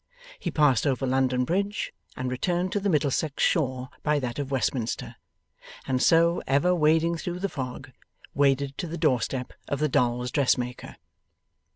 [0.39, 5.15] He passed over London Bridge, and returned to the Middlesex shore by that of Westminster,
[5.85, 7.91] and so, ever wading through the fog,
[8.33, 10.95] waded to the doorstep of the dolls' dressmaker.